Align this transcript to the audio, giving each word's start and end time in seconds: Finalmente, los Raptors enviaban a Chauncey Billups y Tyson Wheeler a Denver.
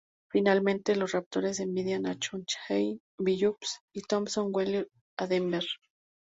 Finalmente, 0.31 0.95
los 0.95 1.11
Raptors 1.11 1.59
enviaban 1.59 2.07
a 2.07 2.17
Chauncey 2.17 2.99
Billups 3.19 3.81
y 3.93 4.01
Tyson 4.01 4.47
Wheeler 4.51 4.89
a 5.19 5.27
Denver. 5.27 5.63